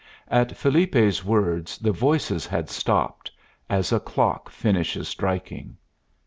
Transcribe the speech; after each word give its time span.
At 0.29 0.57
Felipe's 0.57 1.23
words 1.23 1.77
the 1.77 1.91
voices 1.91 2.47
had 2.47 2.71
stopped, 2.71 3.29
as 3.69 3.91
a 3.91 3.99
clock 3.99 4.49
finishes 4.49 5.07
striking. 5.07 5.77